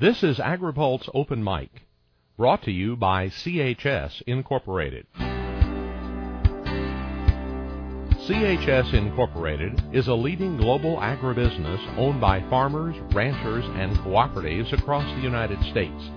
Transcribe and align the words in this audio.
This 0.00 0.22
is 0.22 0.38
AgriPulse 0.38 1.08
Open 1.12 1.42
Mic, 1.42 1.70
brought 2.36 2.62
to 2.62 2.70
you 2.70 2.94
by 2.94 3.30
CHS 3.30 4.22
Incorporated. 4.28 5.08
CHS 8.28 8.94
Incorporated 8.94 9.82
is 9.92 10.06
a 10.06 10.14
leading 10.14 10.56
global 10.56 10.98
agribusiness 10.98 11.98
owned 11.98 12.20
by 12.20 12.48
farmers, 12.48 12.94
ranchers, 13.12 13.64
and 13.74 13.98
cooperatives 13.98 14.72
across 14.72 15.02
the 15.16 15.20
United 15.20 15.60
States. 15.64 16.10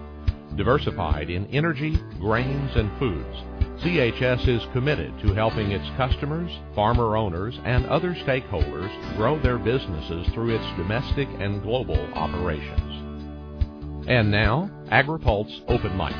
Diversified 0.56 1.32
in 1.32 1.48
energy, 1.48 1.98
grains, 2.20 2.76
and 2.76 2.96
foods, 3.00 3.36
CHS 3.84 4.48
is 4.48 4.62
committed 4.74 5.18
to 5.22 5.34
helping 5.34 5.72
its 5.72 5.90
customers, 5.98 6.52
farmer 6.76 7.18
owners, 7.18 7.58
and 7.66 7.88
other 7.88 8.14
stakeholders 8.14 8.92
grow 9.18 9.40
their 9.40 9.58
businesses 9.58 10.28
through 10.36 10.54
its 10.54 10.78
domestic 10.78 11.28
and 11.40 11.64
global 11.64 11.98
operations. 12.14 13.01
And 14.12 14.30
now, 14.30 14.70
AgriPulse 14.92 15.62
Open 15.70 15.96
Mic. 15.96 16.14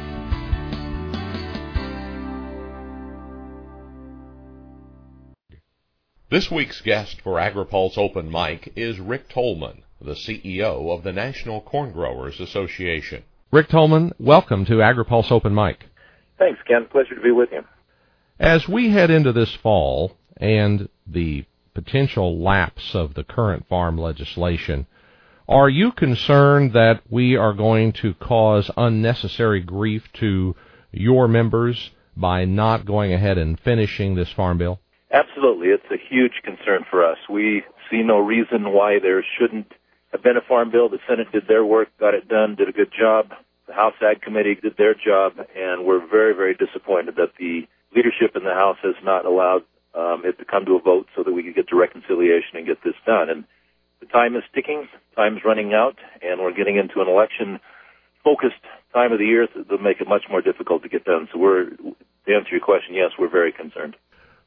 This 6.30 6.50
week's 6.50 6.80
guest 6.80 7.20
for 7.20 7.34
AgriPulse 7.34 7.98
Open 7.98 8.32
Mic 8.32 8.72
is 8.78 8.98
Rick 9.02 9.28
Tolman, 9.28 9.84
the 10.00 10.14
CEO 10.14 10.98
of 10.98 11.04
the 11.04 11.12
National 11.12 11.60
Corn 11.60 11.92
Growers 11.92 12.40
Association. 12.40 13.24
Rick 13.52 13.68
Tolman, 13.68 14.14
welcome 14.18 14.64
to 14.68 14.76
AgriPulse 14.76 15.30
Open 15.30 15.54
Mic. 15.54 15.84
Thanks, 16.40 16.62
Ken. 16.66 16.86
Pleasure 16.90 17.16
to 17.16 17.22
be 17.22 17.32
with 17.32 17.50
you. 17.52 17.66
As 18.40 18.70
we 18.70 18.92
head 18.92 19.12
into 19.12 19.34
this 19.34 19.54
fall 19.54 20.16
and 20.38 20.88
the 21.06 21.44
potential 21.74 22.42
lapse 22.42 22.96
of 22.96 23.16
the 23.16 23.26
current 23.26 23.68
farm 23.68 23.98
legislation, 23.98 24.88
are 25.52 25.70
you 25.70 25.92
concerned 25.92 26.72
that 26.74 27.02
we 27.10 27.36
are 27.36 27.54
going 27.54 27.92
to 27.92 28.14
cause 28.14 28.72
unnecessary 28.78 29.60
grief 29.60 30.02
to 30.14 30.56
your 30.94 31.28
members 31.28 31.92
by 32.16 32.46
not 32.46 32.86
going 32.86 33.12
ahead 33.12 33.38
and 33.38 33.60
finishing 33.60 34.16
this 34.16 34.32
farm 34.32 34.58
bill? 34.58 34.80
Absolutely. 35.12 35.68
It's 35.68 35.92
a 35.92 35.98
huge 36.10 36.42
concern 36.44 36.86
for 36.90 37.06
us. 37.06 37.18
We 37.30 37.64
see 37.90 38.02
no 38.02 38.20
reason 38.20 38.72
why 38.72 39.00
there 39.00 39.24
shouldn't 39.38 39.74
have 40.14 40.24
been 40.24 40.38
a 40.38 40.48
farm 40.48 40.72
bill. 40.72 40.88
The 40.88 41.00
Senate 41.08 41.28
did 41.34 41.50
their 41.50 41.66
work, 41.66 41.90
got 42.00 42.14
it 42.14 42.30
done, 42.30 42.56
did 42.56 42.70
a 42.70 42.72
good 42.72 42.92
job. 42.98 43.32
The 43.68 43.74
House 43.74 43.96
Ag 44.02 44.22
Committee 44.22 44.56
did 44.56 44.78
their 44.78 44.94
job, 44.94 45.34
and 45.56 45.86
we're 45.86 46.06
very, 46.08 46.34
very 46.34 46.56
disappointed 46.56 47.16
that 47.18 47.34
the 47.38 47.68
leadership 47.94 48.36
in 48.36 48.46
the 48.46 48.54
House 48.54 48.78
has 48.84 48.96
not 49.04 49.26
allowed 49.26 49.64
um, 49.94 50.24
it 50.24 50.40
to 50.40 50.46
come 50.46 50.64
to 50.66 50.76
a 50.76 50.82
vote 50.82 51.08
so 51.16 51.24
that 51.24 51.34
we 51.34 51.44
could 51.44 51.56
get 51.56 51.68
to 51.70 51.76
reconciliation 51.76 52.56
and 52.56 52.66
get 52.66 52.78
this 52.84 52.96
done. 53.06 53.30
And 53.30 53.44
the 54.02 54.08
time 54.08 54.36
is 54.36 54.44
ticking, 54.54 54.88
time's 55.16 55.42
running 55.46 55.74
out, 55.74 55.96
and 56.22 56.42
we're 56.42 56.54
getting 56.54 56.76
into 56.76 57.00
an 57.02 57.08
election 57.08 57.60
focused 58.24 58.62
time 58.94 59.14
of 59.14 59.20
the 59.20 59.26
year 59.26 59.48
that 59.56 59.70
will 59.70 59.78
make 59.78 60.02
it 60.02 60.08
much 60.08 60.24
more 60.30 60.42
difficult 60.42 60.84
to 60.84 60.90
get 60.90 61.06
done. 61.06 61.30
So 61.32 61.40
we're, 61.40 61.70
to 61.70 62.36
answer 62.36 62.52
your 62.52 62.60
question, 62.60 62.94
yes, 62.94 63.12
we're 63.18 63.30
very 63.30 63.52
concerned. 63.52 63.96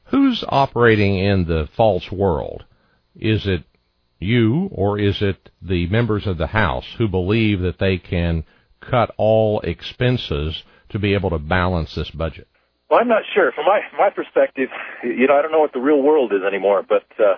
Who's 0.05 0.43
operating 0.47 1.17
in 1.17 1.45
the 1.45 1.67
false 1.75 2.11
world? 2.11 2.63
Is 3.15 3.47
it 3.47 3.63
you 4.19 4.69
or 4.71 4.99
is 4.99 5.21
it 5.21 5.49
the 5.61 5.87
members 5.87 6.27
of 6.27 6.37
the 6.37 6.47
House 6.47 6.85
who 6.97 7.07
believe 7.07 7.61
that 7.61 7.79
they 7.79 7.97
can 7.97 8.43
cut 8.81 9.13
all 9.17 9.61
expenses 9.61 10.63
to 10.89 10.99
be 10.99 11.15
able 11.15 11.31
to 11.31 11.39
balance 11.39 11.95
this 11.95 12.11
budget? 12.11 12.47
Well, 12.89 12.99
I'm 12.99 13.07
not 13.07 13.23
sure. 13.33 13.51
From 13.51 13.65
my 13.65 13.81
my 13.97 14.09
perspective, 14.11 14.69
you 15.03 15.27
know, 15.27 15.35
I 15.35 15.41
don't 15.41 15.51
know 15.51 15.59
what 15.59 15.73
the 15.73 15.79
real 15.79 16.03
world 16.03 16.31
is 16.33 16.41
anymore, 16.47 16.83
but 16.87 17.05
uh, 17.17 17.35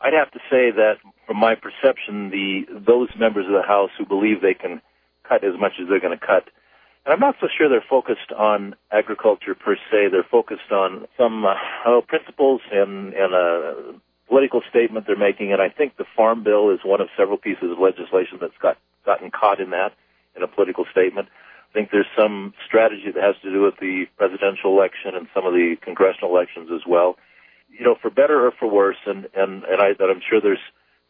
I'd 0.00 0.14
have 0.14 0.30
to 0.32 0.38
say 0.50 0.70
that, 0.70 0.96
from 1.26 1.38
my 1.38 1.54
perception, 1.54 2.30
the 2.30 2.66
those 2.70 3.08
members 3.18 3.46
of 3.46 3.52
the 3.52 3.66
House 3.66 3.90
who 3.98 4.06
believe 4.06 4.40
they 4.40 4.54
can 4.54 4.80
cut 5.28 5.44
as 5.44 5.58
much 5.58 5.72
as 5.80 5.88
they're 5.88 6.00
going 6.00 6.18
to 6.18 6.24
cut, 6.24 6.48
and 7.04 7.12
I'm 7.12 7.20
not 7.20 7.36
so 7.40 7.48
sure 7.48 7.68
they're 7.68 7.84
focused 7.88 8.32
on 8.36 8.76
agriculture 8.92 9.54
per 9.54 9.76
se. 9.90 10.08
They're 10.12 10.28
focused 10.30 10.70
on 10.70 11.06
some 11.16 11.44
uh, 11.44 11.54
oh, 11.86 12.02
principles 12.06 12.60
and 12.70 13.12
and 13.14 13.34
a 13.34 13.94
political 14.28 14.62
statement 14.68 15.06
they're 15.06 15.16
making. 15.16 15.52
And 15.52 15.60
I 15.60 15.68
think 15.70 15.96
the 15.96 16.04
Farm 16.16 16.44
Bill 16.44 16.70
is 16.70 16.80
one 16.84 17.00
of 17.00 17.08
several 17.16 17.38
pieces 17.38 17.72
of 17.72 17.78
legislation 17.78 18.38
that's 18.40 18.58
got 18.60 18.78
gotten 19.04 19.30
caught 19.30 19.58
in 19.58 19.70
that 19.70 19.94
in 20.36 20.42
a 20.42 20.48
political 20.48 20.84
statement. 20.90 21.28
I 21.70 21.72
think 21.74 21.90
there's 21.90 22.12
some 22.16 22.54
strategy 22.66 23.10
that 23.12 23.22
has 23.22 23.36
to 23.42 23.50
do 23.50 23.62
with 23.62 23.76
the 23.80 24.06
presidential 24.16 24.72
election 24.72 25.14
and 25.14 25.26
some 25.34 25.44
of 25.46 25.52
the 25.52 25.76
congressional 25.82 26.30
elections 26.30 26.70
as 26.72 26.86
well 26.86 27.16
you 27.68 27.84
know, 27.84 27.96
for 28.00 28.10
better 28.10 28.46
or 28.46 28.52
for 28.58 28.70
worse, 28.70 28.98
and 29.06 29.28
and 29.34 29.64
and 29.64 29.80
I 29.80 29.92
that 29.98 30.08
I'm 30.10 30.20
sure 30.28 30.40
there's 30.40 30.58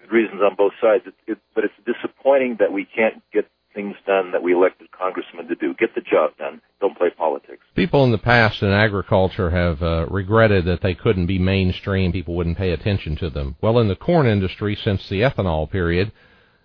good 0.01 0.13
reasons 0.13 0.41
on 0.43 0.57
both 0.57 0.73
sides. 0.81 1.05
It, 1.07 1.15
it, 1.27 1.39
but 1.55 1.65
it's 1.65 1.75
disappointing 1.87 2.57
that 2.61 2.73
we 2.73 2.85
can't 2.85 3.23
get 3.33 3.49
things 3.75 3.95
done 4.07 4.33
that 4.33 4.43
we 4.43 4.55
elected 4.55 4.91
congressmen 4.91 5.47
to 5.49 5.55
do. 5.55 5.75
Get 5.79 5.95
the 5.95 6.01
job 6.01 6.37
done. 6.39 6.61
Don't 6.81 6.97
play 6.97 7.11
politics. 7.17 7.63
People 7.75 8.05
in 8.05 8.13
the 8.13 8.19
past 8.19 8.63
in 8.63 8.71
agriculture 8.71 9.51
have 9.51 9.83
uh, 9.83 10.07
regretted 10.07 10.65
that 10.65 10.81
they 10.83 10.95
couldn't 10.95 11.27
be 11.27 11.39
mainstream. 11.39 12.13
People 12.13 12.35
wouldn't 12.35 12.59
pay 12.59 12.71
attention 12.71 13.17
to 13.17 13.31
them. 13.31 13.57
Well, 13.61 13.79
in 13.79 13.89
the 13.89 13.97
corn 13.97 14.27
industry, 14.27 14.77
since 14.83 15.09
the 15.09 15.21
ethanol 15.21 15.71
period, 15.71 16.13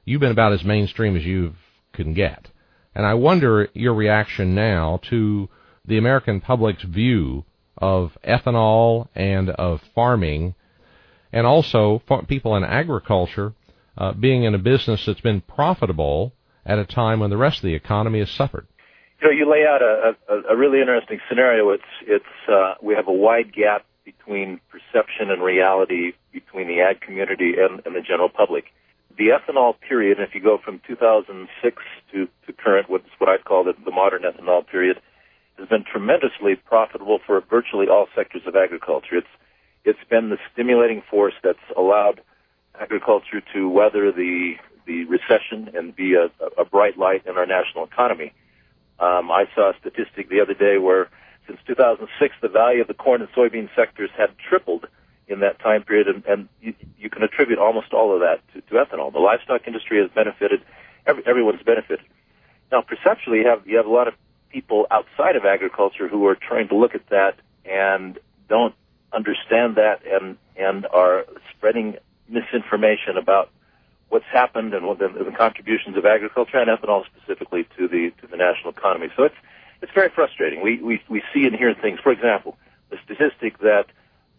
you've 0.06 0.22
been 0.22 0.32
about 0.32 0.54
as 0.54 0.64
mainstream 0.64 1.16
as 1.16 1.24
you 1.24 1.54
can 1.94 2.14
get. 2.14 2.50
And 2.96 3.06
I 3.06 3.14
wonder 3.16 3.70
your 3.74 3.94
reaction 3.94 4.56
now 4.56 5.00
to 5.10 5.50
the 5.86 5.98
American 5.98 6.42
public's 6.42 6.84
view 6.84 7.44
of 7.78 8.18
ethanol 8.24 9.08
and 9.16 9.50
of 9.50 9.82
farming, 9.96 10.56
and 11.32 11.48
also 11.48 12.02
people 12.28 12.56
in 12.56 12.64
agriculture 12.64 13.54
uh, 13.98 14.14
being 14.14 14.44
in 14.44 14.56
a 14.56 14.60
business 14.60 15.06
that's 15.06 15.22
been 15.22 15.42
profitable 15.42 16.34
at 16.66 16.80
a 16.80 16.86
time 16.86 17.20
when 17.20 17.30
the 17.30 17.38
rest 17.38 17.58
of 17.58 17.64
the 17.64 17.74
economy 17.74 18.20
has 18.20 18.30
suffered. 18.30 18.68
You 19.22 19.28
know, 19.28 19.34
you 19.34 19.50
lay 19.50 19.66
out 19.66 19.82
a, 19.82 20.16
a, 20.30 20.54
a 20.54 20.58
really 20.58 20.80
interesting 20.80 21.20
scenario. 21.30 21.70
It's 21.70 21.84
it's 22.02 22.50
uh, 22.50 22.76
we 22.82 22.96
have 22.96 23.08
a 23.08 23.14
wide 23.14 23.54
gap 23.54 23.86
between 24.04 24.60
perception 24.70 25.32
and 25.32 25.42
reality 25.42 26.14
between 26.34 26.68
the 26.68 26.82
ag 26.82 27.02
community 27.02 27.54
and, 27.58 27.82
and 27.86 27.96
the 27.96 28.02
general 28.02 28.30
public. 28.30 28.66
The 29.18 29.30
ethanol 29.30 29.76
period, 29.80 30.18
if 30.20 30.34
you 30.34 30.42
go 30.42 30.58
from 30.58 30.82
2006 30.88 31.78
to, 32.12 32.28
to 32.48 32.54
current, 32.54 32.90
what's 32.90 33.06
what 33.20 33.30
I'd 33.30 33.46
call 33.46 33.64
the, 33.64 33.74
the 33.86 33.92
modern 33.92 34.24
ethanol 34.24 34.66
period, 34.68 35.00
has 35.64 35.70
been 35.70 35.86
tremendously 35.90 36.56
profitable 36.56 37.20
for 37.26 37.40
virtually 37.40 37.88
all 37.88 38.08
sectors 38.14 38.42
of 38.46 38.56
agriculture. 38.56 39.18
It's 39.18 39.28
it's 39.86 40.04
been 40.10 40.30
the 40.30 40.38
stimulating 40.52 41.02
force 41.10 41.34
that's 41.44 41.58
allowed 41.78 42.22
agriculture 42.80 43.42
to 43.54 43.70
weather 43.70 44.12
the 44.12 44.56
the 44.86 45.06
recession 45.06 45.72
and 45.74 45.96
be 45.96 46.16
a, 46.16 46.30
a 46.60 46.66
bright 46.66 46.98
light 46.98 47.26
in 47.26 47.38
our 47.38 47.46
national 47.46 47.86
economy. 47.86 48.34
Um, 49.00 49.32
I 49.32 49.46
saw 49.56 49.70
a 49.72 49.74
statistic 49.80 50.30
the 50.30 50.42
other 50.42 50.54
day 50.54 50.78
where 50.78 51.10
since 51.48 51.60
2006 51.66 52.36
the 52.42 52.50
value 52.50 52.82
of 52.82 52.88
the 52.88 52.94
corn 52.94 53.22
and 53.22 53.32
soybean 53.32 53.70
sectors 53.76 54.10
had 54.18 54.32
tripled 54.38 54.88
in 55.28 55.40
that 55.40 55.60
time 55.60 55.84
period, 55.84 56.08
and, 56.10 56.26
and 56.26 56.50
you, 56.62 56.74
you 56.98 57.10
can 57.10 57.24
attribute 57.24 57.58
almost 57.58 57.94
all 57.94 58.14
of 58.14 58.20
that 58.20 58.42
to, 58.54 58.60
to 58.60 58.84
ethanol. 58.84 59.14
The 59.14 59.20
livestock 59.20 59.62
industry 59.66 60.02
has 60.02 60.10
benefited; 60.14 60.62
every, 61.08 61.24
everyone's 61.26 61.64
benefited. 61.64 62.06
Now, 62.70 62.82
perceptually, 62.82 63.40
you 63.40 63.48
have 63.48 63.66
you 63.66 63.78
have 63.78 63.86
a 63.86 63.92
lot 63.92 64.10
of 64.10 64.16
people 64.54 64.86
outside 64.92 65.36
of 65.36 65.44
agriculture 65.44 66.08
who 66.08 66.26
are 66.28 66.36
trying 66.36 66.68
to 66.70 66.76
look 66.76 66.96
at 66.96 67.10
that 67.10 67.36
and 67.66 68.20
don't 68.48 68.76
understand 69.12 69.76
that 69.76 70.02
and 70.06 70.38
and 70.56 70.86
are 70.94 71.26
spreading 71.56 71.98
misinformation 72.30 73.18
about 73.18 73.50
what's 74.10 74.26
happened 74.32 74.74
and 74.74 74.86
what 74.86 75.00
the, 75.00 75.08
the 75.08 75.36
contributions 75.36 75.98
of 75.98 76.06
agriculture 76.06 76.58
and 76.58 76.70
ethanol 76.70 77.04
specifically 77.06 77.68
to 77.76 77.88
the 77.88 78.14
to 78.22 78.28
the 78.28 78.38
national 78.38 78.72
economy. 78.72 79.08
So 79.18 79.24
it's 79.24 79.36
it's 79.82 79.92
very 79.92 80.10
frustrating. 80.10 80.62
We 80.62 80.78
we 80.82 81.02
we 81.10 81.24
see 81.34 81.46
and 81.46 81.56
hear 81.56 81.74
things. 81.74 82.00
For 82.00 82.12
example, 82.12 82.58
the 82.92 82.98
statistic 83.04 83.58
that 83.60 83.88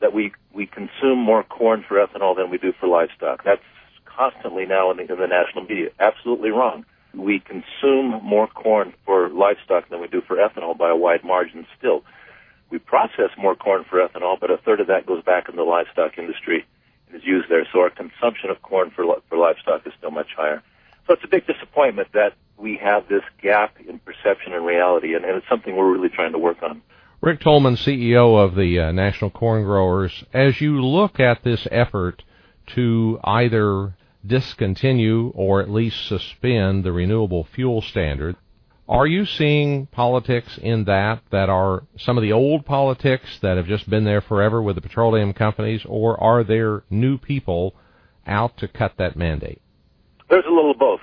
that 0.01 0.13
we 0.13 0.33
we 0.53 0.67
consume 0.67 1.19
more 1.19 1.43
corn 1.43 1.85
for 1.87 1.97
ethanol 1.97 2.37
than 2.37 2.51
we 2.51 2.59
do 2.59 2.73
for 2.73 2.87
livestock. 2.87 3.43
That's 3.45 3.63
constantly 4.05 4.65
now 4.65 4.93
in 4.93 4.99
the, 4.99 5.13
in 5.13 5.19
the 5.19 5.27
national 5.27 5.65
media. 5.65 5.91
Absolutely 5.99 6.51
wrong 6.51 6.87
we 7.17 7.41
consume 7.41 8.21
more 8.23 8.47
corn 8.47 8.95
for 9.05 9.29
livestock 9.29 9.89
than 9.89 10.01
we 10.01 10.09
do 10.09 10.21
for 10.27 10.37
ethanol 10.37 10.77
by 10.77 10.91
a 10.91 10.97
wide 10.97 11.25
margin 11.25 11.67
still. 11.79 12.03
We 12.71 12.79
process 12.79 13.31
more 13.39 13.55
corn 13.55 13.85
for 13.89 14.07
ethanol, 14.07 14.39
but 14.41 14.51
a 14.51 14.57
third 14.59 14.81
of 14.81 14.89
that 14.89 15.07
goes 15.07 15.23
back 15.23 15.49
in 15.49 15.57
the 15.57 15.63
livestock 15.63 16.19
industry 16.19 16.67
and 17.07 17.17
is 17.17 17.23
used 17.25 17.49
there. 17.49 17.67
So 17.73 17.81
our 17.81 17.91
consumption 17.91 18.51
of 18.51 18.63
corn 18.63 18.91
for, 18.91 19.05
for 19.29 19.39
livestock 19.39 19.87
is 19.87 19.93
still 19.99 20.11
much 20.11 20.29
higher. 20.37 20.63
So 21.07 21.15
it's 21.15 21.25
a 21.25 21.29
big 21.29 21.47
disappointment 21.47 22.09
that 22.15 22.35
we 22.57 22.79
have 22.83 23.09
this 23.09 23.23
gap 23.43 23.77
in 23.87 23.99
perception 23.99 24.55
and 24.55 24.65
reality, 24.65 25.15
and, 25.15 25.25
and 25.25 25.37
it's 25.37 25.49
something 25.49 25.77
we're 25.77 25.93
really 25.93 26.09
trying 26.09 26.33
to 26.33 26.39
work 26.39 26.63
on. 26.63 26.83
Rick 27.21 27.41
Tolman, 27.41 27.77
CEO 27.77 28.43
of 28.43 28.55
the 28.55 28.81
uh, 28.81 28.93
National 28.93 29.31
Corn 29.31 29.65
Growers, 29.65 30.25
as 30.33 30.61
you 30.61 30.83
look 30.83 31.21
at 31.21 31.43
this 31.43 31.67
effort 31.71 32.23
to 32.75 33.19
either 33.25 33.95
discontinue 34.27 35.31
or 35.35 35.61
at 35.61 35.71
least 35.71 36.07
suspend 36.07 36.85
the 36.85 36.93
renewable 36.93 37.45
fuel 37.45 37.83
standard. 37.83 38.37
Are 38.89 39.07
you 39.07 39.25
seeing 39.25 39.87
politics 39.87 40.59
in 40.59 40.85
that 40.85 41.23
that 41.31 41.49
are 41.49 41.85
some 41.97 42.19
of 42.19 42.23
the 42.23 42.33
old 42.33 42.67
politics 42.67 43.39
that 43.41 43.57
have 43.57 43.67
just 43.67 43.89
been 43.89 44.05
there 44.05 44.21
forever 44.21 44.61
with 44.63 44.75
the 44.75 44.83
petroleum 44.83 45.33
companies, 45.33 45.83
or 45.87 46.23
are 46.23 46.45
there 46.45 46.83
new 46.91 47.17
people 47.17 47.75
out 48.27 48.59
to 48.59 48.69
cut 48.69 48.93
that 48.99 49.17
mandate? 49.17 49.63
There's 50.29 50.45
a 50.47 50.53
little 50.53 50.73
of 50.73 50.79
both. 50.79 51.01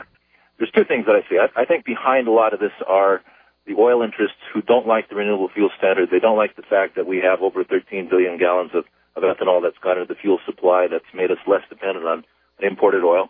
there's 0.59 0.71
two 0.75 0.85
things 0.85 1.05
that 1.07 1.15
I 1.15 1.27
see. 1.27 1.39
I, 1.39 1.61
I 1.61 1.65
think 1.65 1.85
behind 1.85 2.27
a 2.27 2.31
lot 2.31 2.53
of 2.53 2.59
this 2.59 2.73
are 2.87 3.21
the 3.65 3.73
oil 3.73 4.03
interests 4.03 4.37
who 4.53 4.61
don't 4.61 4.87
like 4.87 5.09
the 5.09 5.15
renewable 5.15 5.49
fuel 5.53 5.69
standard. 5.77 6.09
They 6.11 6.19
don't 6.19 6.37
like 6.37 6.55
the 6.55 6.63
fact 6.69 6.95
that 6.97 7.07
we 7.07 7.17
have 7.17 7.41
over 7.41 7.63
13 7.63 8.09
billion 8.09 8.37
gallons 8.37 8.71
of, 8.75 8.85
of 9.15 9.23
ethanol 9.23 9.61
that's 9.61 9.77
gone 9.83 9.97
into 9.97 10.13
the 10.13 10.19
fuel 10.19 10.39
supply 10.45 10.87
that's 10.89 11.05
made 11.15 11.31
us 11.31 11.37
less 11.47 11.61
dependent 11.69 12.05
on 12.05 12.23
imported 12.61 13.03
oil. 13.03 13.29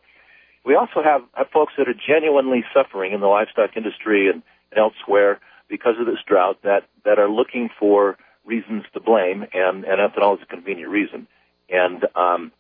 We 0.63 0.75
also 0.75 1.01
have, 1.03 1.21
have 1.33 1.49
folks 1.49 1.73
that 1.77 1.87
are 1.87 1.93
genuinely 1.93 2.63
suffering 2.73 3.13
in 3.13 3.19
the 3.19 3.27
livestock 3.27 3.75
industry 3.75 4.29
and, 4.29 4.43
and 4.71 4.79
elsewhere 4.79 5.39
because 5.67 5.95
of 5.99 6.05
this 6.05 6.19
drought 6.27 6.59
that, 6.63 6.83
that 7.05 7.17
are 7.17 7.29
looking 7.29 7.69
for 7.79 8.17
reasons 8.45 8.83
to 8.93 8.99
blame, 8.99 9.45
and, 9.53 9.85
and 9.85 9.99
ethanol 9.99 10.35
is 10.35 10.43
a 10.43 10.45
convenient 10.45 10.89
reason. 10.89 11.27
And 11.69 12.05
um, 12.15 12.51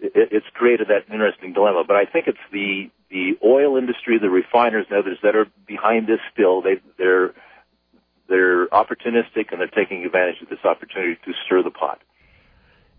it, 0.00 0.28
it's 0.32 0.46
created 0.52 0.88
that 0.88 1.12
interesting 1.12 1.52
dilemma. 1.52 1.84
But 1.86 1.96
I 1.96 2.04
think 2.04 2.26
it's 2.26 2.38
the 2.50 2.90
the 3.10 3.36
oil 3.44 3.76
industry, 3.76 4.18
the 4.18 4.30
refiners, 4.30 4.86
and 4.88 4.98
others 4.98 5.18
that 5.22 5.36
are 5.36 5.46
behind 5.66 6.06
this 6.06 6.20
still. 6.32 6.62
They 6.62 6.80
they're 6.98 7.32
they're 8.28 8.66
opportunistic 8.68 9.52
and 9.52 9.60
they're 9.60 9.68
taking 9.68 10.04
advantage 10.04 10.40
of 10.42 10.48
this 10.48 10.64
opportunity 10.64 11.18
to 11.24 11.32
stir 11.44 11.62
the 11.62 11.70
pot. 11.70 12.00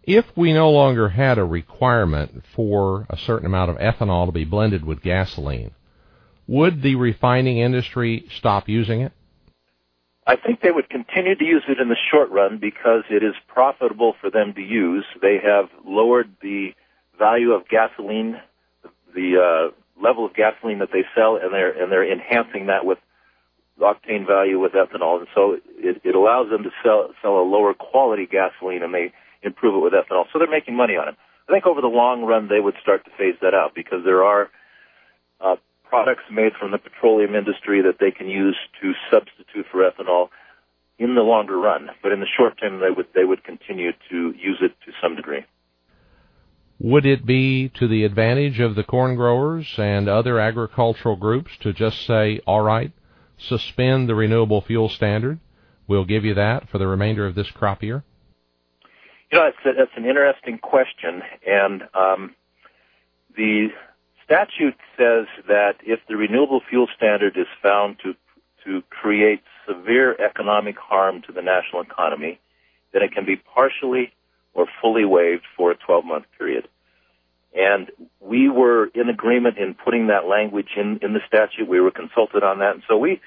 If 0.03 0.25
we 0.35 0.51
no 0.51 0.69
longer 0.71 1.09
had 1.09 1.37
a 1.37 1.45
requirement 1.45 2.43
for 2.55 3.05
a 3.09 3.17
certain 3.17 3.45
amount 3.45 3.71
of 3.71 3.77
ethanol 3.77 4.25
to 4.25 4.31
be 4.33 4.43
blended 4.43 4.83
with 4.83 5.01
gasoline, 5.01 5.71
would 6.45 6.81
the 6.81 6.95
refining 6.95 7.59
industry 7.59 8.25
stop 8.37 8.67
using 8.67 9.01
it? 9.01 9.13
I 10.27 10.35
think 10.35 10.61
they 10.61 10.71
would 10.71 10.89
continue 10.89 11.35
to 11.35 11.43
use 11.43 11.63
it 11.67 11.79
in 11.79 11.89
the 11.89 11.97
short 12.11 12.29
run 12.31 12.57
because 12.57 13.03
it 13.09 13.23
is 13.23 13.33
profitable 13.47 14.15
for 14.19 14.29
them 14.29 14.53
to 14.55 14.61
use. 14.61 15.05
They 15.21 15.37
have 15.43 15.69
lowered 15.85 16.29
the 16.41 16.73
value 17.17 17.51
of 17.51 17.67
gasoline, 17.67 18.41
the 19.13 19.71
uh, 19.71 20.01
level 20.01 20.25
of 20.25 20.33
gasoline 20.33 20.79
that 20.79 20.89
they 20.91 21.03
sell, 21.15 21.37
and 21.41 21.53
they're 21.53 21.71
and 21.71 21.91
they're 21.91 22.09
enhancing 22.09 22.67
that 22.67 22.85
with 22.85 22.99
octane 23.81 24.25
value 24.25 24.59
with 24.59 24.73
ethanol, 24.73 25.19
and 25.19 25.27
so 25.35 25.57
it, 25.77 26.01
it 26.03 26.15
allows 26.15 26.49
them 26.49 26.63
to 26.63 26.69
sell 26.83 27.09
sell 27.21 27.39
a 27.39 27.43
lower 27.43 27.73
quality 27.73 28.25
gasoline, 28.25 28.83
and 28.83 28.93
they 28.93 29.11
improve 29.43 29.75
it 29.75 29.79
with 29.79 29.93
ethanol. 29.93 30.25
So 30.31 30.39
they're 30.39 30.49
making 30.49 30.75
money 30.75 30.93
on 30.93 31.09
it. 31.09 31.15
I 31.47 31.51
think 31.51 31.65
over 31.65 31.81
the 31.81 31.87
long 31.87 32.23
run 32.23 32.47
they 32.47 32.59
would 32.59 32.75
start 32.81 33.03
to 33.05 33.11
phase 33.17 33.35
that 33.41 33.53
out 33.53 33.73
because 33.75 33.99
there 34.05 34.23
are 34.23 34.49
uh, 35.41 35.55
products 35.83 36.23
made 36.31 36.53
from 36.59 36.71
the 36.71 36.77
petroleum 36.77 37.35
industry 37.35 37.81
that 37.81 37.97
they 37.99 38.11
can 38.11 38.27
use 38.27 38.57
to 38.81 38.93
substitute 39.11 39.65
for 39.71 39.87
ethanol 39.87 40.29
in 40.97 41.15
the 41.15 41.21
longer 41.21 41.57
run. 41.57 41.89
But 42.01 42.11
in 42.11 42.19
the 42.19 42.27
short 42.37 42.59
term, 42.59 42.79
they 42.79 42.89
would 42.89 43.07
they 43.13 43.25
would 43.25 43.43
continue 43.43 43.91
to 44.09 44.33
use 44.37 44.59
it 44.61 44.73
to 44.85 44.91
some 45.01 45.15
degree. 45.15 45.45
Would 46.79 47.05
it 47.05 47.25
be 47.25 47.69
to 47.79 47.87
the 47.87 48.03
advantage 48.03 48.59
of 48.59 48.75
the 48.75 48.83
corn 48.83 49.15
growers 49.15 49.67
and 49.77 50.09
other 50.09 50.39
agricultural 50.39 51.15
groups 51.15 51.51
to 51.61 51.71
just 51.71 52.05
say, 52.05 52.41
all 52.45 52.61
right, 52.61 52.91
suspend 53.37 54.09
the 54.09 54.15
renewable 54.15 54.61
fuel 54.61 54.89
standard? 54.89 55.39
We'll 55.87 56.05
give 56.05 56.25
you 56.25 56.33
that 56.33 56.69
for 56.69 56.77
the 56.79 56.87
remainder 56.87 57.25
of 57.25 57.35
this 57.35 57.51
crop 57.51 57.83
year? 57.83 58.03
You 59.33 59.39
know, 59.39 59.51
it's, 59.65 59.91
an 59.95 60.05
interesting 60.05 60.59
question, 60.59 61.23
and 61.47 61.81
um, 61.95 62.35
the 63.35 63.69
statute 64.23 64.75
says 64.95 65.25
that 65.47 65.77
if 65.83 66.01
the 66.07 66.15
renewable 66.15 66.61
fuel 66.69 66.87
standard 66.95 67.35
is 67.35 67.47
found 67.63 67.97
to 68.03 68.13
to 68.63 68.83
create 68.91 69.41
severe 69.67 70.15
economic 70.21 70.77
harm 70.77 71.23
to 71.23 71.31
the 71.31 71.41
national 71.41 71.81
economy, 71.81 72.39
then 72.91 73.01
it 73.01 73.11
can 73.11 73.25
be 73.25 73.35
partially 73.35 74.13
or 74.53 74.67
fully 74.79 75.03
waived 75.03 75.45
for 75.57 75.71
a 75.71 75.75
12 75.75 76.05
month 76.05 76.25
period. 76.37 76.67
And 77.55 77.89
we 78.19 78.49
were 78.49 78.85
in 78.93 79.09
agreement 79.09 79.57
in 79.57 79.73
putting 79.73 80.07
that 80.07 80.27
language 80.27 80.77
in, 80.77 80.99
in 81.01 81.13
the 81.13 81.21
statute. 81.27 81.67
We 81.67 81.81
were 81.81 81.89
consulted 81.89 82.43
on 82.43 82.59
that. 82.59 82.75
And 82.75 82.83
so 82.87 82.97
we, 82.97 83.19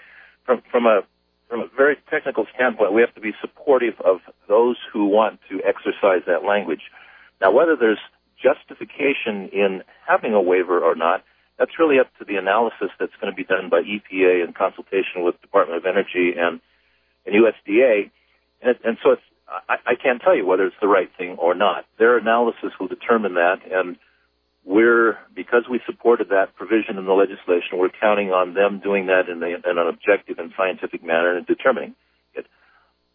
from, 0.44 0.62
from 0.70 0.86
a, 0.86 1.00
from 1.48 1.60
a 1.60 1.68
very 1.76 1.96
technical 2.10 2.46
standpoint, 2.54 2.92
we 2.92 3.00
have 3.00 3.14
to 3.14 3.20
be 3.20 3.32
supportive 3.40 3.94
of 4.04 4.18
those 4.48 4.76
who 4.92 5.06
want 5.06 5.40
to 5.50 5.62
exercise 5.62 6.22
that 6.26 6.44
language. 6.44 6.82
Now, 7.40 7.52
whether 7.52 7.76
there's 7.76 8.00
justification 8.42 9.48
in 9.52 9.82
having 10.06 10.34
a 10.34 10.42
waiver 10.42 10.80
or 10.80 10.94
not, 10.94 11.24
that's 11.58 11.78
really 11.78 11.98
up 11.98 12.08
to 12.18 12.24
the 12.24 12.36
analysis 12.36 12.90
that's 12.98 13.14
going 13.20 13.32
to 13.32 13.36
be 13.36 13.44
done 13.44 13.70
by 13.70 13.80
EPA 13.80 14.46
in 14.46 14.52
consultation 14.52 15.24
with 15.24 15.40
Department 15.40 15.78
of 15.78 15.86
Energy 15.86 16.34
and, 16.36 16.60
and 17.24 17.34
USDA. 17.34 18.10
And, 18.62 18.76
and 18.84 18.98
so 19.02 19.16
I, 19.48 19.76
I 19.86 19.94
can't 19.94 20.20
tell 20.20 20.36
you 20.36 20.46
whether 20.46 20.66
it's 20.66 20.76
the 20.80 20.88
right 20.88 21.10
thing 21.16 21.36
or 21.38 21.54
not. 21.54 21.86
Their 21.98 22.18
analysis 22.18 22.72
will 22.78 22.88
determine 22.88 23.34
that, 23.34 23.60
and 23.70 23.96
we're 24.66 25.16
because 25.34 25.62
we 25.70 25.80
supported 25.86 26.28
that 26.30 26.56
provision 26.56 26.98
in 26.98 27.06
the 27.06 27.12
legislation, 27.12 27.78
we're 27.78 27.88
counting 27.88 28.32
on 28.32 28.52
them 28.52 28.80
doing 28.82 29.06
that 29.06 29.28
in, 29.28 29.40
in 29.42 29.78
an 29.78 29.88
objective 29.88 30.38
and 30.38 30.52
scientific 30.56 31.04
manner 31.04 31.36
and 31.36 31.46
determining 31.46 31.94
it. 32.34 32.46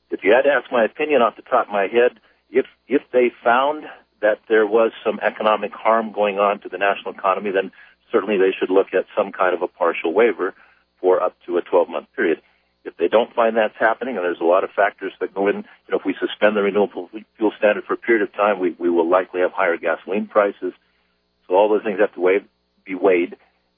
If 0.09 0.24
you 0.24 0.31
had 0.31 0.44
to 0.44 0.50
ask 0.50 0.71
my 0.71 0.86
opinion 0.86 1.21
off 1.21 1.36
the 1.36 1.42
top 1.42 1.68
of 1.68 1.74
my 1.74 1.88
head, 1.88 2.19
if 2.50 2.65
if 2.88 3.01
they 3.12 3.31
found 3.44 3.83
that 4.21 4.39
there 4.48 4.65
was 4.65 4.92
some 5.03 5.19
economic 5.21 5.74
harm 5.74 6.13
going 6.13 6.39
on 6.39 6.62
to 6.62 6.69
the 6.69 6.77
national 6.77 7.13
economy, 7.13 7.51
then 7.51 7.71
certainly 8.12 8.38
they 8.38 8.56
should 8.57 8.69
look 8.69 8.94
at 8.94 9.06
some 9.15 9.33
kind 9.33 9.53
of 9.53 9.62
a 9.62 9.68
partial 9.68 10.13
waiver 10.13 10.53
for 11.01 11.21
up 11.21 11.36
to 11.48 11.57
a 11.57 11.62
12 11.62 11.89
month 11.89 12.07
period. 12.15 12.42
If 12.86 12.98
they 12.98 13.07
don't 13.07 13.33
find 13.36 13.57
that's 13.57 13.77
happening, 13.77 14.15
and 14.15 14.24
there's 14.24 14.39
a 14.39 14.45
lot 14.45 14.63
of 14.63 14.71
factors 14.71 15.13
that 15.19 15.33
go 15.33 15.48
in, 15.48 15.57
you 15.57 15.89
know, 15.92 16.00
if 16.00 16.06
we 16.06 16.15
suspend 16.19 16.56
the 16.56 16.62
renewable 16.62 17.09
fuel 17.38 17.51
standard 17.57 17.83
for 17.83 17.94
a 17.94 17.98
period 17.98 18.24
of 18.24 18.33
time, 18.33 18.59
we, 18.59 18.75
we 18.80 18.89
will 18.89 19.07
likely 19.07 19.42
have 19.42 19.51
higher 19.51 19.77
gasoline 19.77 20.27
prices 20.27 20.74
so 21.51 21.57
all 21.57 21.68
those 21.68 21.83
things 21.83 22.00
have 22.00 22.13
to 22.13 22.21
weigh, 22.21 22.39
be 22.86 22.95
weighed, 22.95 23.36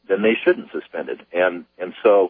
then 0.08 0.22
they 0.22 0.34
shouldn't 0.46 0.70
suspend 0.72 1.10
it. 1.10 1.20
And, 1.34 1.66
and 1.80 1.94
so 2.04 2.30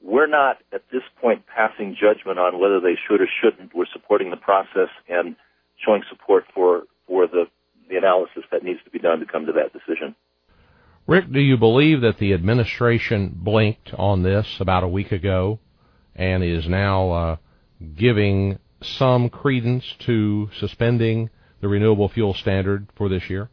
we're 0.00 0.28
not 0.28 0.58
at 0.72 0.82
this 0.92 1.02
point 1.20 1.44
passing 1.48 1.96
judgment 2.00 2.38
on 2.38 2.60
whether 2.60 2.78
they 2.78 2.94
should 3.08 3.20
or 3.20 3.26
shouldn't. 3.42 3.74
We're 3.74 3.86
supporting 3.92 4.30
the 4.30 4.36
process 4.36 4.90
and 5.08 5.34
showing 5.84 6.02
support 6.08 6.44
for, 6.54 6.84
for 7.08 7.26
the, 7.26 7.46
the 7.90 7.96
analysis 7.96 8.44
that 8.52 8.62
needs 8.62 8.78
to 8.84 8.90
be 8.90 9.00
done 9.00 9.18
to 9.18 9.26
come 9.26 9.46
to 9.46 9.52
that 9.52 9.72
decision. 9.72 10.14
Rick, 11.08 11.32
do 11.32 11.40
you 11.40 11.56
believe 11.56 12.02
that 12.02 12.18
the 12.18 12.32
administration 12.32 13.32
blinked 13.34 13.92
on 13.94 14.22
this 14.22 14.46
about 14.60 14.84
a 14.84 14.88
week 14.88 15.10
ago 15.10 15.58
and 16.14 16.44
is 16.44 16.68
now 16.68 17.10
uh, 17.10 17.36
giving 17.96 18.60
some 18.80 19.28
credence 19.28 19.84
to 20.06 20.48
suspending 20.60 21.30
the 21.60 21.66
renewable 21.68 22.08
fuel 22.08 22.32
standard 22.32 22.86
for 22.96 23.08
this 23.08 23.28
year? 23.28 23.50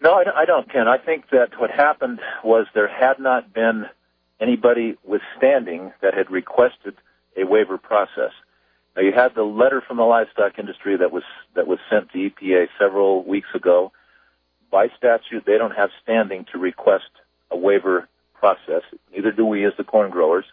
No, 0.00 0.12
I 0.14 0.44
don't, 0.44 0.70
Ken. 0.70 0.88
I 0.88 0.98
think 0.98 1.30
that 1.30 1.58
what 1.58 1.70
happened 1.70 2.20
was 2.44 2.66
there 2.74 2.88
had 2.88 3.18
not 3.18 3.52
been 3.52 3.86
anybody 4.40 4.96
withstanding 5.04 5.92
that 6.02 6.14
had 6.14 6.30
requested 6.30 6.94
a 7.36 7.44
waiver 7.44 7.78
process. 7.78 8.32
Now 8.94 9.02
you 9.02 9.12
had 9.12 9.34
the 9.34 9.42
letter 9.42 9.82
from 9.86 9.96
the 9.96 10.04
livestock 10.04 10.58
industry 10.58 10.96
that 10.96 11.12
was 11.12 11.22
that 11.54 11.66
was 11.66 11.78
sent 11.90 12.10
to 12.12 12.18
EPA 12.18 12.68
several 12.78 13.24
weeks 13.24 13.48
ago. 13.54 13.92
By 14.70 14.88
statute, 14.96 15.44
they 15.46 15.58
don't 15.58 15.74
have 15.74 15.90
standing 16.02 16.46
to 16.52 16.58
request 16.58 17.10
a 17.50 17.56
waiver 17.56 18.08
process. 18.34 18.82
Neither 19.12 19.32
do 19.32 19.46
we 19.46 19.64
as 19.64 19.72
the 19.78 19.84
corn 19.84 20.10
growers. 20.10 20.44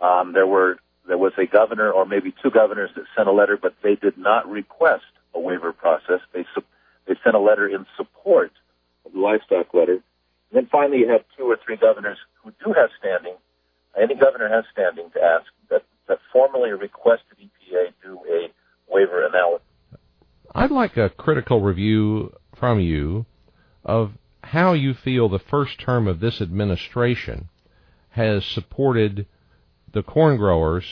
Um, 0.00 0.32
there 0.32 0.46
were 0.46 0.78
there 1.06 1.18
was 1.18 1.32
a 1.38 1.46
governor 1.46 1.90
or 1.90 2.04
maybe 2.04 2.34
two 2.42 2.50
governors 2.50 2.90
that 2.96 3.04
sent 3.16 3.28
a 3.28 3.32
letter, 3.32 3.56
but 3.60 3.74
they 3.82 3.94
did 3.94 4.18
not 4.18 4.48
request 4.48 5.04
a 5.34 5.40
waiver 5.40 5.72
process. 5.72 6.20
They 6.32 6.44
they 7.06 7.14
sent 7.22 7.36
a 7.36 7.40
letter 7.40 7.68
in 7.68 7.86
support 7.96 8.52
the 9.12 9.18
livestock 9.18 9.72
letter. 9.74 9.92
And 10.50 10.52
then 10.52 10.68
finally, 10.70 10.98
you 10.98 11.08
have 11.08 11.22
two 11.36 11.44
or 11.44 11.58
three 11.64 11.76
governors 11.76 12.18
who 12.42 12.52
do 12.64 12.72
have 12.72 12.90
standing. 12.98 13.34
Any 14.00 14.14
governor 14.14 14.48
has 14.48 14.64
standing 14.72 15.10
to 15.14 15.22
ask 15.22 15.46
that, 15.70 15.82
that 16.08 16.18
formally 16.32 16.70
requested 16.70 17.38
EPA 17.40 17.92
do 18.02 18.18
a 18.28 18.48
waiver 18.88 19.26
analysis. 19.26 19.66
I'd 20.54 20.70
like 20.70 20.96
a 20.96 21.10
critical 21.10 21.60
review 21.60 22.32
from 22.58 22.80
you 22.80 23.26
of 23.84 24.12
how 24.42 24.72
you 24.72 24.94
feel 24.94 25.28
the 25.28 25.38
first 25.38 25.80
term 25.80 26.06
of 26.06 26.20
this 26.20 26.40
administration 26.40 27.48
has 28.10 28.44
supported 28.44 29.26
the 29.92 30.02
corn 30.02 30.36
growers 30.36 30.84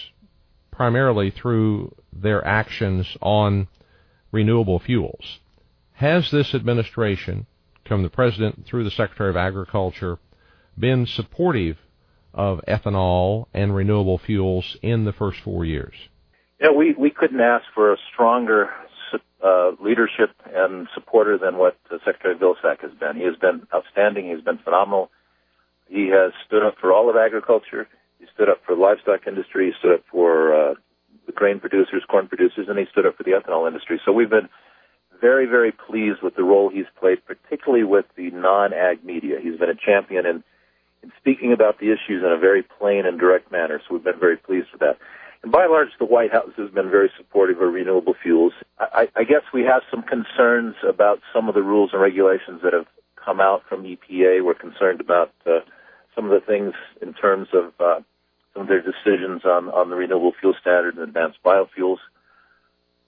primarily 0.70 1.30
through 1.30 1.94
their 2.12 2.44
actions 2.44 3.16
on 3.20 3.68
renewable 4.32 4.78
fuels. 4.78 5.38
Has 5.94 6.30
this 6.30 6.54
administration 6.54 7.46
from 7.86 8.02
the 8.02 8.10
President 8.10 8.66
through 8.66 8.84
the 8.84 8.90
Secretary 8.90 9.30
of 9.30 9.36
Agriculture 9.36 10.18
been 10.78 11.06
supportive 11.06 11.76
of 12.32 12.60
ethanol 12.66 13.46
and 13.54 13.74
renewable 13.74 14.18
fuels 14.18 14.76
in 14.82 15.04
the 15.04 15.12
first 15.12 15.40
four 15.40 15.64
years? 15.64 15.94
Yeah, 16.60 16.72
we, 16.72 16.94
we 16.98 17.10
couldn't 17.10 17.40
ask 17.40 17.64
for 17.74 17.92
a 17.92 17.96
stronger 18.12 18.70
uh, 19.44 19.72
leadership 19.80 20.30
and 20.52 20.88
supporter 20.94 21.38
than 21.38 21.58
what 21.58 21.76
uh, 21.90 21.98
Secretary 22.04 22.34
Vilsack 22.34 22.80
has 22.80 22.92
been. 22.98 23.16
He 23.16 23.24
has 23.24 23.36
been 23.36 23.66
outstanding. 23.74 24.30
He's 24.34 24.44
been 24.44 24.58
phenomenal. 24.58 25.10
He 25.86 26.08
has 26.08 26.32
stood 26.46 26.64
up 26.64 26.76
for 26.80 26.92
all 26.92 27.10
of 27.10 27.16
agriculture. 27.16 27.86
He 28.18 28.26
stood 28.34 28.48
up 28.48 28.62
for 28.66 28.74
the 28.74 28.80
livestock 28.80 29.26
industry. 29.26 29.66
He 29.66 29.72
stood 29.78 29.96
up 29.96 30.04
for 30.10 30.54
uh, 30.54 30.74
the 31.26 31.32
grain 31.32 31.60
producers, 31.60 32.02
corn 32.08 32.26
producers, 32.26 32.66
and 32.68 32.78
he 32.78 32.86
stood 32.90 33.06
up 33.06 33.16
for 33.16 33.22
the 33.22 33.32
ethanol 33.32 33.68
industry. 33.68 34.00
So 34.04 34.12
we've 34.12 34.30
been 34.30 34.48
very, 35.20 35.46
very 35.46 35.72
pleased 35.72 36.22
with 36.22 36.36
the 36.36 36.44
role 36.44 36.68
he's 36.68 36.86
played, 36.98 37.18
particularly 37.26 37.84
with 37.84 38.06
the 38.16 38.30
non-ag 38.30 39.04
media. 39.04 39.38
He's 39.42 39.58
been 39.58 39.70
a 39.70 39.74
champion 39.74 40.26
in, 40.26 40.44
in 41.02 41.12
speaking 41.18 41.52
about 41.52 41.78
the 41.78 41.86
issues 41.86 42.22
in 42.24 42.30
a 42.30 42.38
very 42.38 42.62
plain 42.62 43.06
and 43.06 43.18
direct 43.18 43.50
manner. 43.50 43.80
So 43.86 43.94
we've 43.94 44.04
been 44.04 44.20
very 44.20 44.36
pleased 44.36 44.68
with 44.72 44.80
that. 44.80 44.98
And 45.42 45.52
by 45.52 45.64
and 45.64 45.72
large, 45.72 45.90
the 45.98 46.06
White 46.06 46.32
House 46.32 46.52
has 46.56 46.70
been 46.70 46.90
very 46.90 47.10
supportive 47.18 47.60
of 47.60 47.72
renewable 47.72 48.14
fuels. 48.22 48.54
I, 48.78 49.08
I 49.14 49.24
guess 49.24 49.42
we 49.52 49.62
have 49.64 49.82
some 49.90 50.02
concerns 50.02 50.74
about 50.88 51.20
some 51.34 51.48
of 51.48 51.54
the 51.54 51.62
rules 51.62 51.90
and 51.92 52.00
regulations 52.00 52.62
that 52.62 52.72
have 52.72 52.86
come 53.22 53.40
out 53.40 53.62
from 53.68 53.84
EPA. 53.84 54.42
We're 54.42 54.54
concerned 54.54 55.00
about 55.00 55.32
uh, 55.44 55.60
some 56.14 56.24
of 56.24 56.30
the 56.30 56.40
things 56.46 56.72
in 57.02 57.12
terms 57.12 57.48
of 57.52 57.72
uh, 57.78 58.00
some 58.54 58.62
of 58.62 58.68
their 58.68 58.80
decisions 58.80 59.44
on, 59.44 59.68
on 59.68 59.90
the 59.90 59.96
renewable 59.96 60.32
fuel 60.40 60.54
standard 60.60 60.94
and 60.94 61.04
advanced 61.04 61.38
biofuels. 61.44 61.98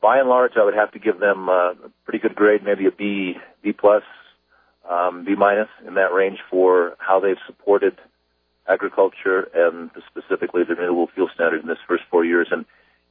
By 0.00 0.18
and 0.18 0.28
large, 0.28 0.52
I 0.56 0.64
would 0.64 0.74
have 0.74 0.92
to 0.92 0.98
give 0.98 1.18
them 1.20 1.48
a 1.48 1.74
pretty 2.04 2.18
good 2.18 2.34
grade, 2.34 2.62
maybe 2.64 2.86
a 2.86 2.90
B, 2.90 3.34
B 3.62 3.72
plus, 3.72 4.02
um, 4.88 5.24
B 5.24 5.34
minus 5.36 5.68
in 5.86 5.94
that 5.94 6.12
range 6.12 6.38
for 6.50 6.94
how 6.98 7.18
they've 7.20 7.36
supported 7.46 7.96
agriculture 8.68 9.48
and 9.54 9.90
specifically 10.08 10.62
the 10.68 10.74
renewable 10.74 11.08
fuel 11.14 11.28
standard 11.34 11.62
in 11.62 11.68
this 11.68 11.78
first 11.88 12.04
four 12.10 12.24
years. 12.24 12.48
And, 12.50 12.64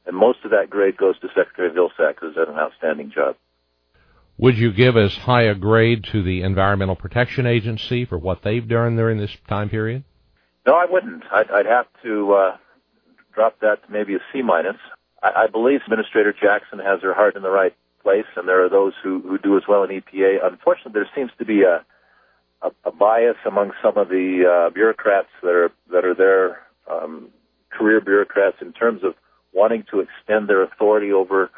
and 0.06 0.16
most 0.16 0.38
of 0.44 0.50
that 0.52 0.70
grade 0.70 0.96
goes 0.96 1.18
to 1.20 1.28
Secretary 1.28 1.70
Vilsack, 1.70 2.14
who's 2.20 2.34
done 2.34 2.48
an 2.48 2.58
outstanding 2.58 3.10
job. 3.14 3.36
Would 4.38 4.58
you 4.58 4.72
give 4.72 4.96
as 4.96 5.14
high 5.14 5.44
a 5.44 5.54
grade 5.54 6.04
to 6.12 6.22
the 6.22 6.42
Environmental 6.42 6.94
Protection 6.94 7.46
Agency 7.46 8.04
for 8.04 8.18
what 8.18 8.42
they've 8.42 8.66
done 8.66 8.96
during 8.96 9.18
this 9.18 9.34
time 9.48 9.70
period? 9.70 10.04
No, 10.66 10.74
I 10.74 10.84
wouldn't. 10.84 11.24
I'd, 11.32 11.50
I'd 11.50 11.66
have 11.66 11.86
to 12.02 12.32
uh, 12.32 12.56
drop 13.34 13.60
that 13.60 13.86
to 13.86 13.92
maybe 13.92 14.14
a 14.14 14.18
C 14.32 14.42
minus. 14.42 14.76
I, 15.22 15.44
I 15.44 15.46
believe 15.46 15.80
Administrator 15.84 16.32
Jackson 16.32 16.78
has 16.78 17.00
her 17.02 17.14
heart 17.14 17.36
in 17.36 17.42
the 17.42 17.50
right 17.50 17.74
place, 18.02 18.26
and 18.36 18.46
there 18.46 18.64
are 18.64 18.68
those 18.68 18.92
who, 19.02 19.20
who 19.20 19.38
do 19.38 19.56
as 19.56 19.64
well 19.68 19.82
in 19.82 19.90
EPA. 19.90 20.44
Unfortunately, 20.44 20.92
there 20.92 21.08
seems 21.14 21.30
to 21.38 21.44
be 21.44 21.62
a 21.62 21.84
a, 22.62 22.70
a 22.84 22.90
bias 22.90 23.36
among 23.46 23.72
some 23.82 23.96
of 23.96 24.08
the 24.08 24.44
uh, 24.46 24.70
bureaucrats 24.70 25.28
that 25.42 25.50
are 25.50 25.72
that 25.92 26.04
are 26.04 26.14
there, 26.14 26.62
um, 26.90 27.28
career 27.70 28.00
bureaucrats, 28.00 28.56
in 28.60 28.72
terms 28.72 29.02
of 29.04 29.14
wanting 29.52 29.84
to 29.90 30.00
extend 30.00 30.48
their 30.48 30.62
authority 30.62 31.12
over 31.12 31.50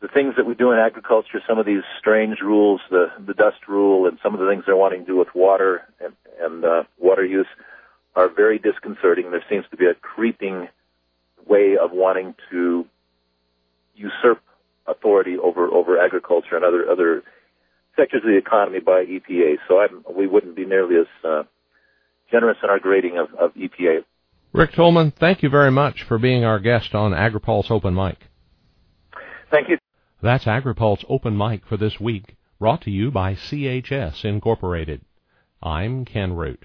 the 0.00 0.08
things 0.08 0.34
that 0.36 0.46
we 0.46 0.54
do 0.54 0.72
in 0.72 0.78
agriculture. 0.78 1.40
Some 1.46 1.58
of 1.58 1.66
these 1.66 1.82
strange 1.98 2.40
rules, 2.40 2.80
the 2.90 3.06
the 3.24 3.34
dust 3.34 3.68
rule, 3.68 4.06
and 4.06 4.18
some 4.22 4.34
of 4.34 4.40
the 4.40 4.48
things 4.48 4.64
they're 4.66 4.76
wanting 4.76 5.00
to 5.00 5.06
do 5.06 5.16
with 5.16 5.28
water 5.34 5.82
and, 6.00 6.14
and 6.40 6.64
uh, 6.64 6.82
water 6.98 7.24
use, 7.24 7.48
are 8.16 8.28
very 8.28 8.58
disconcerting. 8.58 9.30
There 9.30 9.44
seems 9.48 9.64
to 9.70 9.76
be 9.76 9.86
a 9.86 9.94
creeping 9.94 10.68
way 11.46 11.76
of 11.82 11.90
wanting 11.92 12.34
to 12.50 12.84
usurp 13.94 14.40
authority 14.86 15.36
over 15.36 15.66
over 15.68 15.98
agriculture 15.98 16.56
and 16.56 16.64
other 16.64 16.88
other 16.90 17.22
sectors 17.96 18.22
of 18.24 18.30
the 18.30 18.36
economy 18.36 18.80
by 18.80 19.04
EPA. 19.04 19.56
So 19.68 19.80
I'm, 19.80 20.04
we 20.16 20.26
wouldn't 20.26 20.56
be 20.56 20.64
nearly 20.64 20.96
as 20.96 21.06
uh, 21.24 21.42
generous 22.30 22.58
in 22.62 22.70
our 22.70 22.78
grading 22.78 23.18
of, 23.18 23.28
of 23.38 23.54
EPA. 23.54 24.04
Rick 24.52 24.72
Tolman, 24.72 25.12
thank 25.12 25.42
you 25.42 25.48
very 25.48 25.70
much 25.70 26.02
for 26.02 26.18
being 26.18 26.44
our 26.44 26.58
guest 26.58 26.94
on 26.94 27.12
AgriPulse 27.12 27.70
Open 27.70 27.94
Mic. 27.94 28.18
Thank 29.50 29.68
you. 29.68 29.78
That's 30.22 30.44
AgriPulse 30.44 31.04
Open 31.08 31.36
Mic 31.36 31.66
for 31.66 31.76
this 31.76 32.00
week, 32.00 32.36
brought 32.58 32.82
to 32.82 32.90
you 32.90 33.10
by 33.10 33.34
CHS 33.34 34.24
Incorporated. 34.24 35.02
I'm 35.62 36.04
Ken 36.04 36.34
Root. 36.34 36.64